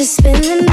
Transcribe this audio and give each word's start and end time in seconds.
Hey 0.00 0.69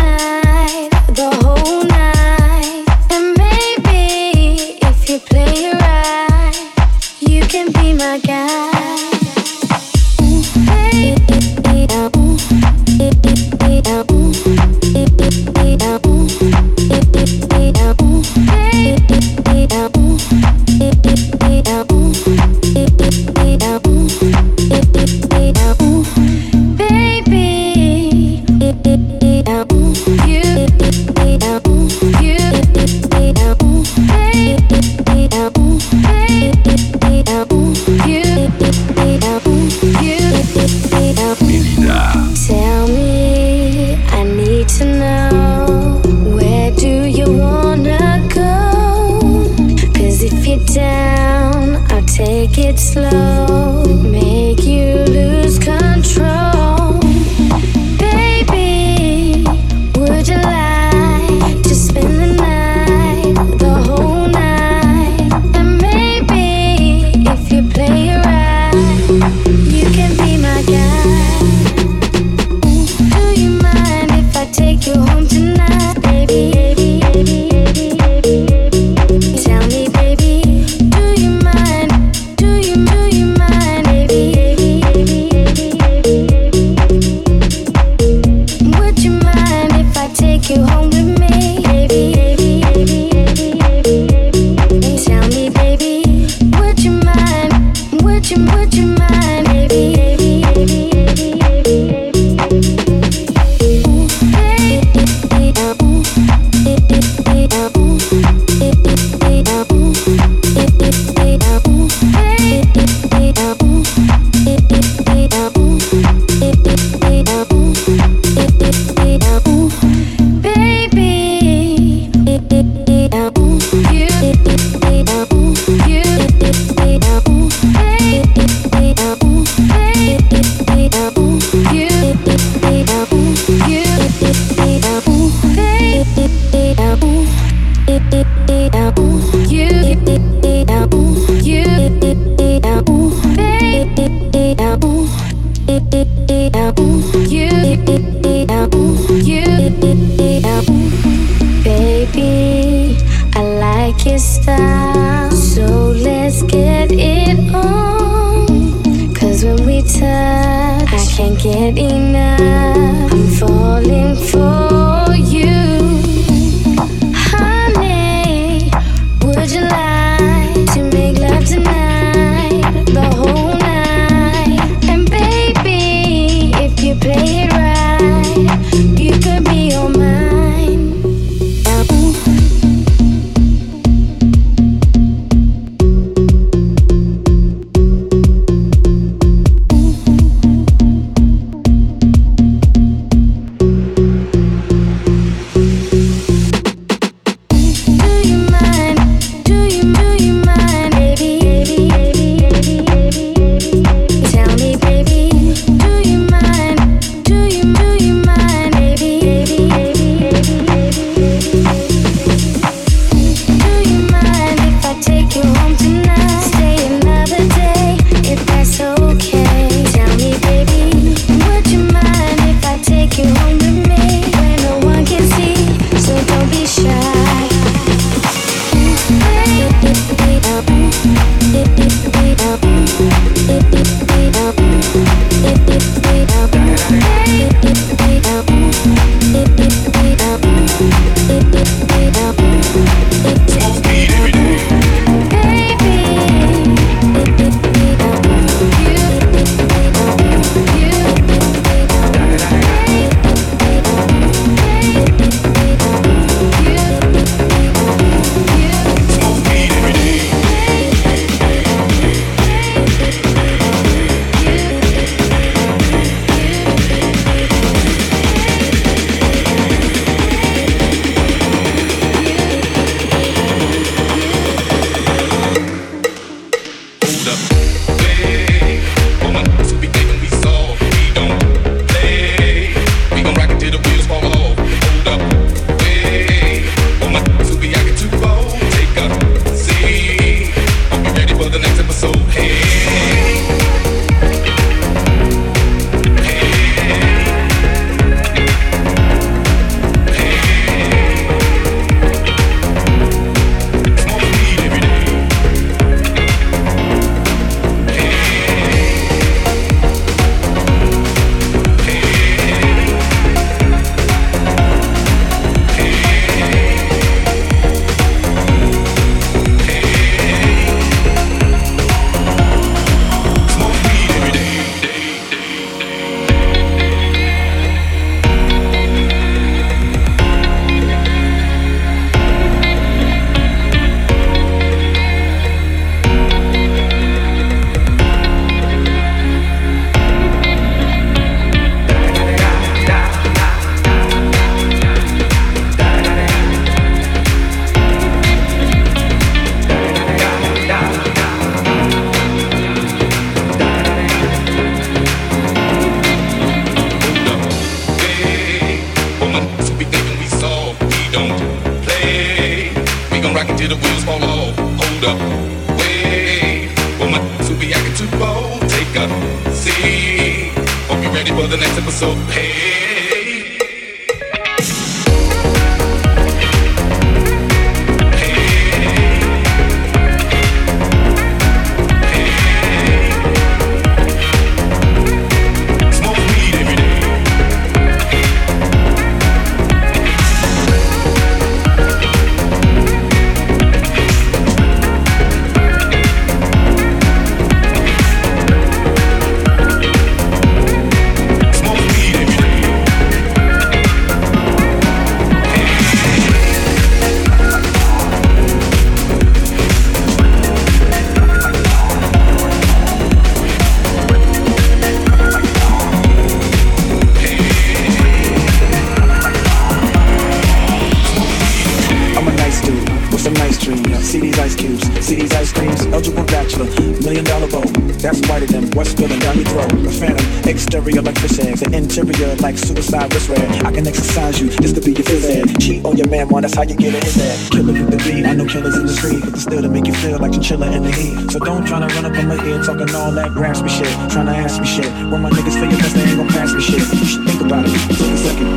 when 445.22 445.32
my 445.32 445.38
niggas 445.38 445.58
for 445.58 445.66
your 445.66 445.80
best, 445.80 445.96
they 445.96 446.04
ain't 446.04 446.18
gon' 446.18 446.28
pass 446.28 446.54
me 446.54 446.62
shit. 446.62 446.80
You 446.80 447.06
should 447.06 447.26
think 447.26 447.42
about 447.42 447.66
it. 447.66 447.72
Take 447.72 448.12
a 448.12 448.18
second. 448.18 448.48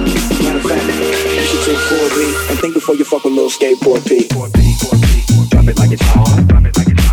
Matter 0.45 0.59
of 0.59 0.65
fact, 0.65 0.85
you 0.85 1.45
should 1.49 1.65
take 1.65 1.79
4B 1.79 2.51
and 2.51 2.59
think 2.59 2.75
before 2.75 2.95
you 2.97 3.05
fuck 3.05 3.25
with 3.25 3.35
little 3.35 3.51
skateboard 3.51 4.05
P. 4.07 4.29
Drop 5.49 5.67
it 5.69 5.79
like 5.79 5.93
it's 5.93 6.03
hot. 6.03 6.47
Drop 6.49 6.65
it 6.65 6.77
like 6.77 6.89
it's 6.89 7.05
hot. 7.05 7.10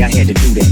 I 0.00 0.02
had 0.02 0.28
to 0.28 0.34
do 0.34 0.54
that. 0.54 0.67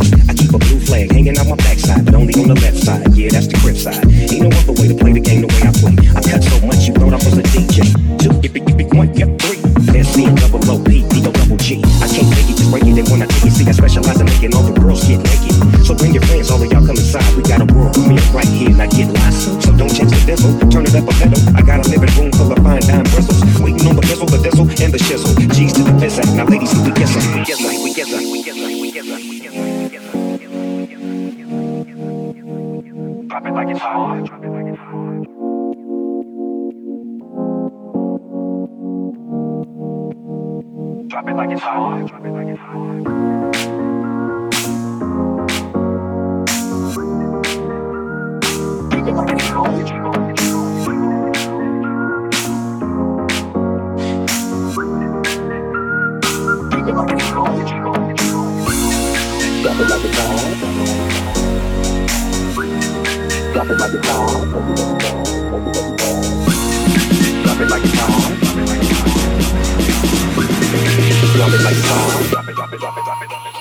drop 71.36 71.52
it 71.52 71.60
like 71.60 71.76
it's 71.76 71.86
hot. 71.86 73.55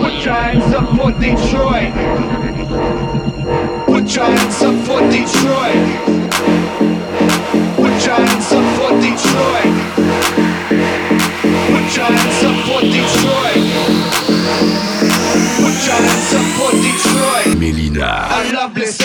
Put 0.00 0.24
your 0.24 0.34
hands 0.34 0.74
up 0.74 0.88
for 0.96 1.10
Detroit. 1.12 1.92
Put 3.86 4.14
your 4.14 4.24
hands 4.24 4.62
up 4.62 4.76
for 4.86 5.00
Detroit. 5.08 5.78
Put 7.76 7.96
your 8.04 8.18
hands 8.18 8.52
up 8.52 8.66
for 8.76 8.90
Detroit. 9.00 9.74
Put 11.70 11.86
your 11.96 12.10
hands 12.10 12.42
up 12.44 12.56
for 12.66 12.80
Detroit. 12.80 13.62
Put 15.58 15.78
your 15.86 15.98
hands 16.02 16.32
up 16.34 16.46
for 16.56 16.70
Detroit. 16.72 17.56
Melyna. 17.56 18.10
I 18.30 18.50
love 18.52 18.74
this. 18.74 18.97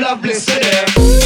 lovely 0.00 0.32
city. 0.32 1.19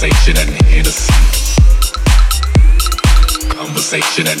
Conversation 0.00 0.32
and 4.28 4.40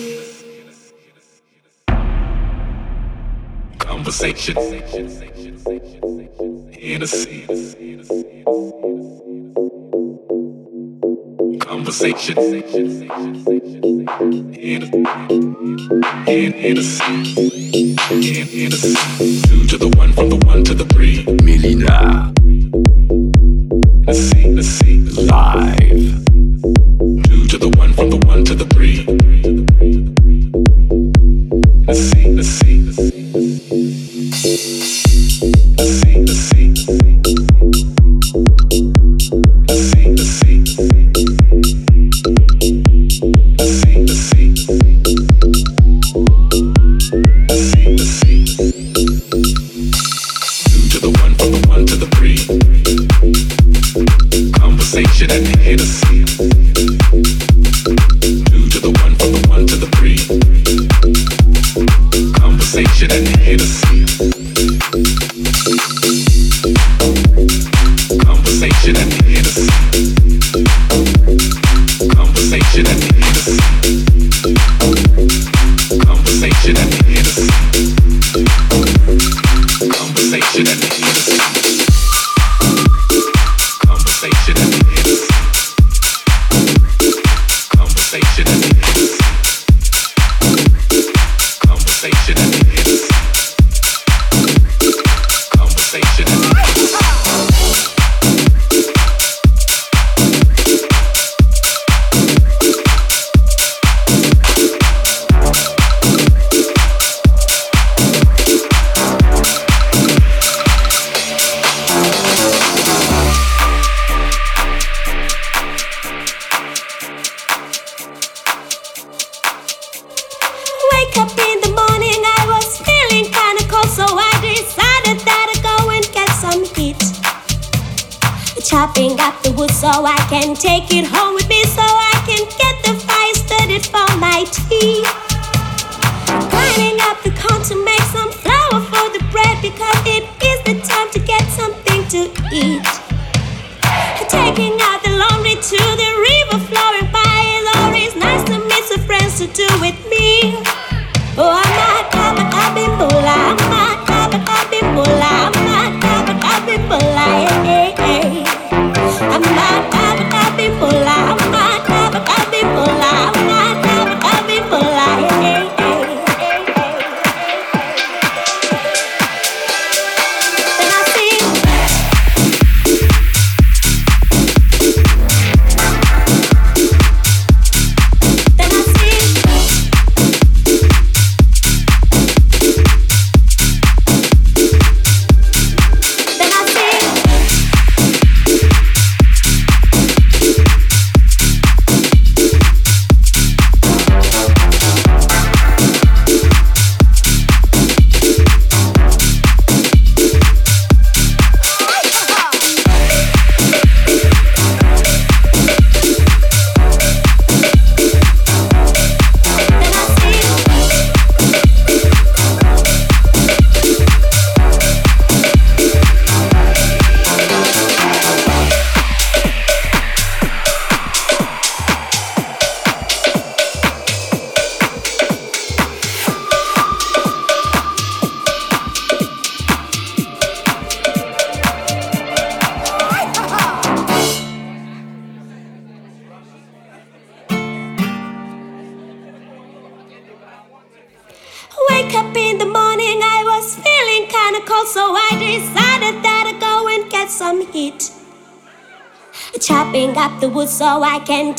Conversation. 4.21 4.55
Hennessy. 6.79 7.47
Conversation. 11.57 12.35
Two 12.35 12.51
to 19.65 19.77
the 19.79 19.91
one, 19.97 20.13
from 20.13 20.29
the 20.29 20.39
one 20.45 20.63
to 20.65 20.75
the 20.75 20.85
three. 20.93 21.25
Melyna. 21.25 22.40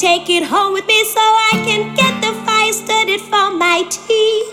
Take 0.03 0.29
it 0.31 0.43
home 0.43 0.73
with 0.73 0.85
me 0.88 1.05
so 1.05 1.21
I 1.21 1.62
can 1.65 1.95
get 1.95 2.21
the 2.21 2.33
fire 2.43 2.73
started 2.73 3.21
for 3.21 3.55
my 3.55 3.87
tea. 3.88 4.51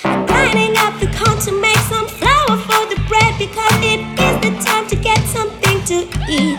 Grinding 0.00 0.78
up 0.78 0.98
the 0.98 1.12
corn 1.12 1.36
to 1.44 1.52
make 1.60 1.76
some 1.92 2.08
flour 2.08 2.56
for 2.56 2.82
the 2.88 2.96
bread 3.06 3.36
because 3.36 3.76
it 3.84 4.00
is 4.00 4.36
the 4.40 4.52
time 4.64 4.88
to 4.88 4.96
get 4.96 5.20
something 5.28 5.84
to 5.92 6.08
eat. 6.24 6.56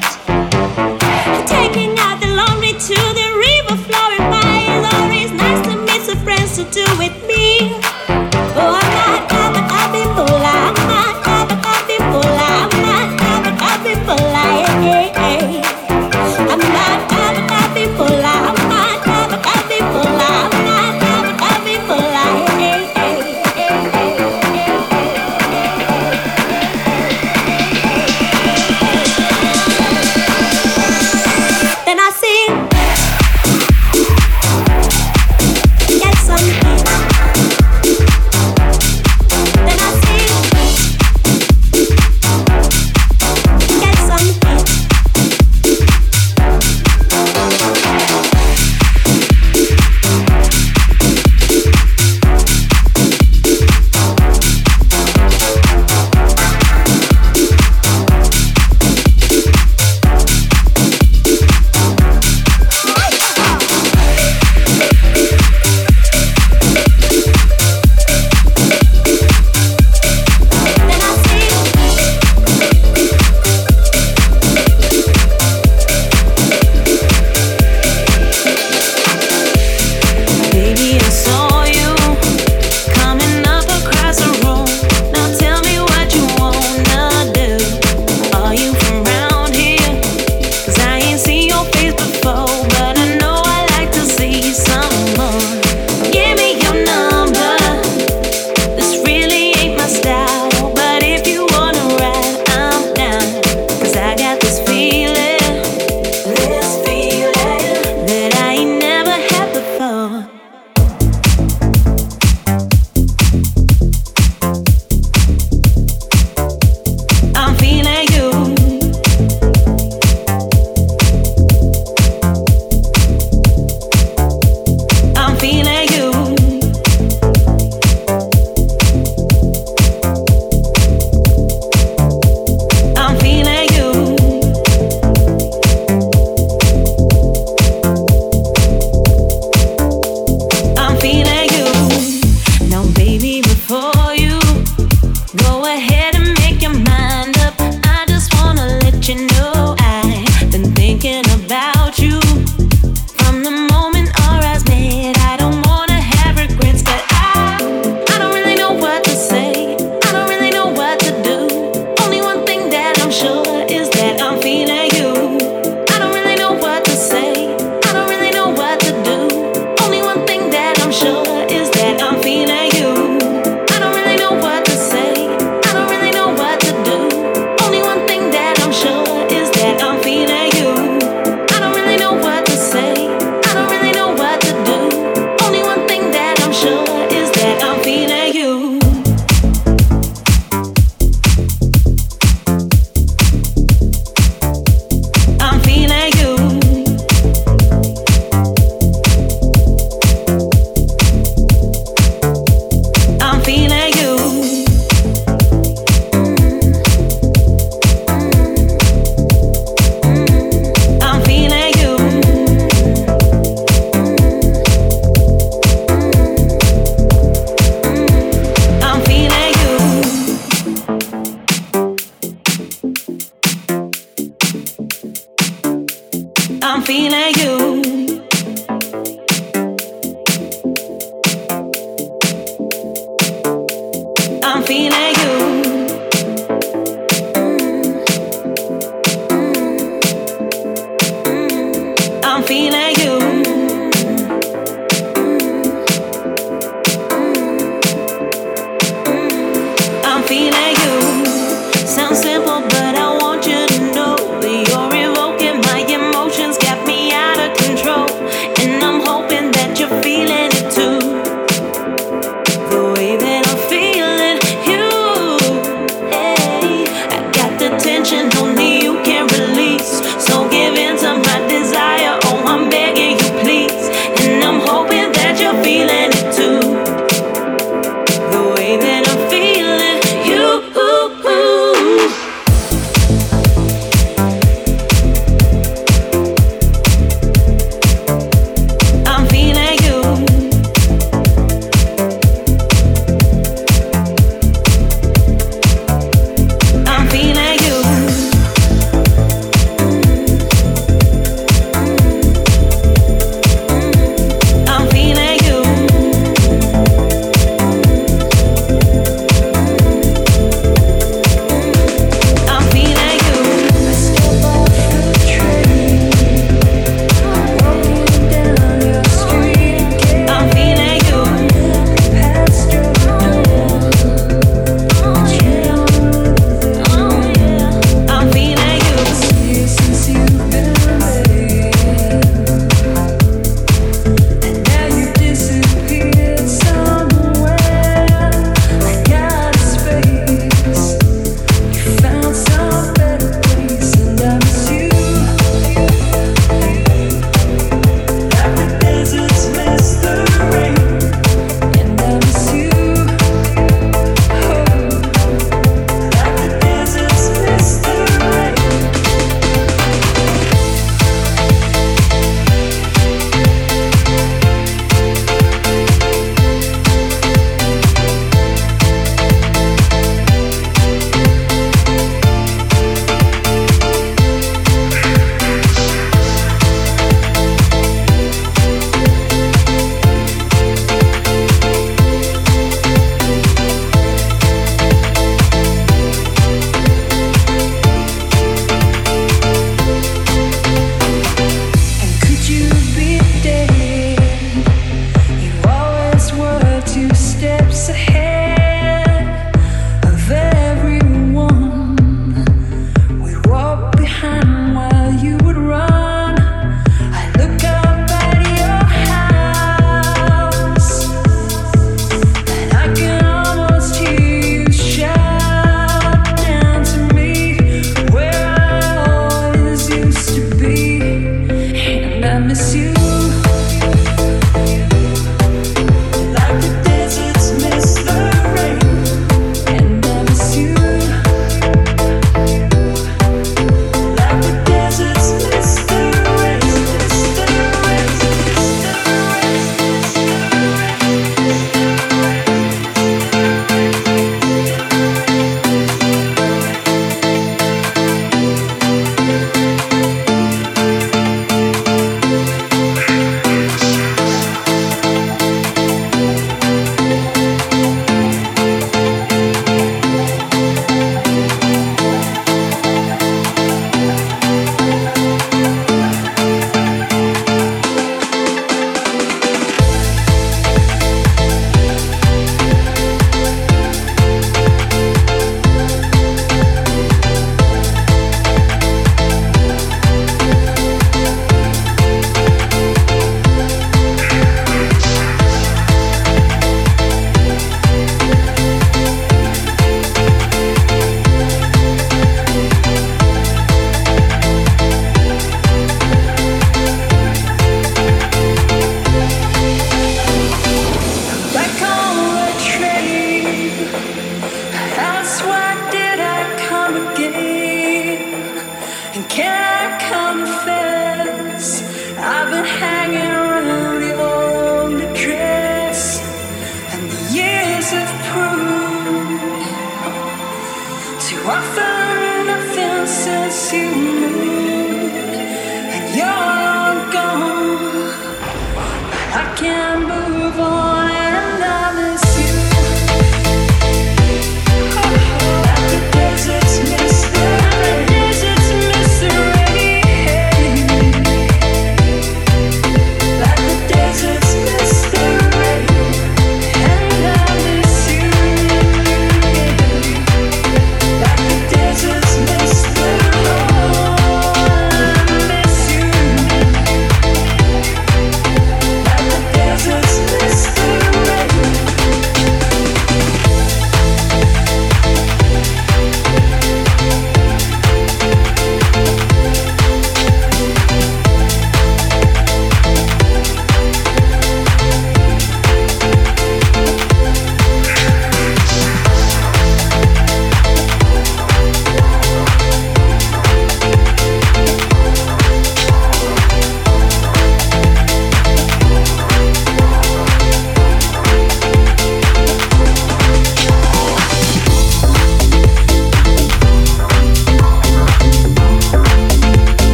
Taking 1.50 1.98
out 1.98 2.22
the 2.22 2.30
laundry 2.38 2.74
to 2.74 2.98
the 3.17 3.28
river 3.50 3.76
floor 3.89 4.10
and 4.13 4.30
buying 4.30 4.78
lorries. 4.86 5.32
Nice 5.32 5.65
to 5.65 5.76
meet 5.76 6.04
some 6.04 6.20
friends 6.20 6.58
to 6.58 6.63
do 6.70 6.86
with 7.00 7.17
me. 7.26 7.31